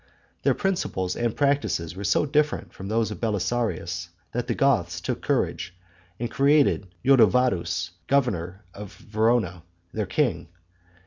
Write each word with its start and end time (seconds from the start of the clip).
Their 0.41 0.55
principles 0.55 1.15
and 1.15 1.35
practices 1.37 1.95
were 1.95 2.03
so 2.03 2.25
different 2.25 2.73
from 2.73 2.87
those 2.87 3.11
of 3.11 3.19
Belisarius, 3.19 4.09
that 4.31 4.47
the 4.47 4.55
Goths 4.55 4.99
took 4.99 5.21
courage 5.21 5.75
and 6.19 6.31
created 6.31 6.87
Ildovadus, 7.05 7.91
governor 8.07 8.63
of 8.73 8.93
Verona, 8.95 9.61
their 9.93 10.07
king. 10.07 10.47